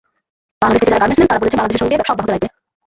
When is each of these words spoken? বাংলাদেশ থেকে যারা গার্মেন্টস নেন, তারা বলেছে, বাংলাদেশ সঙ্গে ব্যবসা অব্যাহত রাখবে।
বাংলাদেশ 0.61 0.79
থেকে 0.79 0.91
যারা 0.97 0.99
গার্মেন্টস 1.01 1.19
নেন, 1.21 1.29
তারা 1.31 1.39
বলেছে, 1.41 1.57
বাংলাদেশ 1.59 1.79
সঙ্গে 1.81 1.95
ব্যবসা 1.97 2.13
অব্যাহত 2.13 2.29
রাখবে। 2.31 2.47